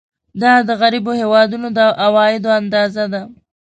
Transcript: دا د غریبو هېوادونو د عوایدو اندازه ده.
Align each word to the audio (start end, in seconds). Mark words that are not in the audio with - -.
دا 0.41 0.51
د 0.67 0.69
غریبو 0.81 1.11
هېوادونو 1.21 1.67
د 1.77 1.79
عوایدو 2.03 2.49
اندازه 2.61 3.03
ده. 3.13 3.21